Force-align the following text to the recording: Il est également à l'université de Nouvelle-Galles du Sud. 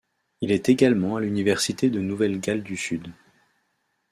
Il 0.41 0.51
est 0.51 0.67
également 0.67 1.15
à 1.15 1.19
l'université 1.21 1.91
de 1.91 1.99
Nouvelle-Galles 1.99 2.63
du 2.63 2.75
Sud. 2.75 3.13